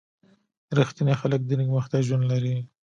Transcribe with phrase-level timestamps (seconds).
[0.77, 2.55] •رښتیني خلک د نېکبختۍ ژوند لري.